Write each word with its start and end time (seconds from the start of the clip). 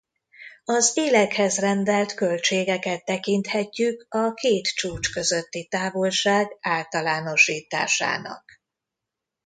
Az 0.65 0.91
élekhez 0.95 1.57
rendelt 1.59 2.13
költségeket 2.13 3.05
tekinthetjük 3.05 4.05
a 4.09 4.33
két 4.33 4.67
csúcs 4.67 5.11
közötti 5.11 5.67
távolság 5.67 6.57
általánosításának. 6.59 8.43